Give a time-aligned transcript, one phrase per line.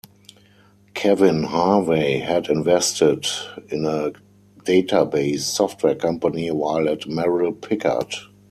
[0.95, 3.27] Kevin Harvey had invested
[3.69, 4.11] in a
[4.63, 8.11] database software company while at Merrill Pickard.